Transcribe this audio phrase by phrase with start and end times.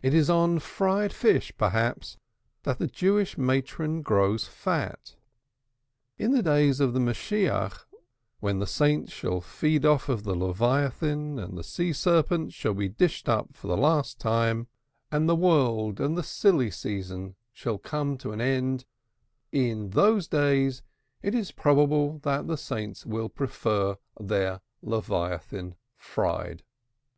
[0.00, 2.04] It is on fried fish, mayhap,
[2.62, 5.14] that the Jewish matron grows fat.
[6.16, 7.70] In the days of the Messiah,
[8.40, 13.28] when the saints shall feed off the Leviathan; and the Sea Serpent shall be dished
[13.28, 14.68] up for the last time,
[15.10, 18.86] and the world and the silly season shall come to an end,
[19.52, 20.80] in those days
[21.20, 26.62] it is probable that the saints will prefer their Leviathan fried.